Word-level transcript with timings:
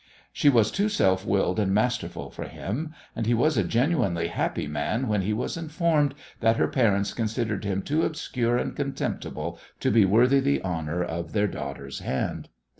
She 0.33 0.49
was 0.49 0.71
too 0.71 0.89
self 0.89 1.27
willed 1.27 1.59
and 1.59 1.75
masterful 1.75 2.31
for 2.31 2.45
him, 2.45 2.91
and 3.15 3.27
he 3.27 3.35
was 3.35 3.55
a 3.55 3.63
genuinely 3.63 4.29
happy 4.29 4.65
man 4.65 5.07
when 5.07 5.21
he 5.21 5.31
was 5.31 5.57
informed 5.57 6.15
that 6.39 6.57
her 6.57 6.67
parents 6.67 7.13
considered 7.13 7.63
him 7.65 7.83
too 7.83 8.01
obscure 8.01 8.57
and 8.57 8.75
contemptible 8.75 9.59
to 9.79 9.91
be 9.91 10.03
worthy 10.03 10.39
the 10.39 10.63
honour 10.63 11.03
of 11.03 11.33
their 11.33 11.45
daughter's 11.47 11.99
hand. 11.99 12.49